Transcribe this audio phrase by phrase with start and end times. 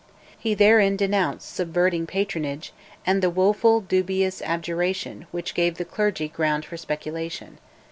[0.35, 2.73] He therein denounced "subverting patronage"
[3.05, 7.59] and "the woful dubious Abjuration Which gave the clergy ground for speculation."